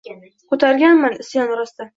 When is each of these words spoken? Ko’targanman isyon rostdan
Ko’targanman 0.53 1.19
isyon 1.27 1.55
rostdan 1.61 1.89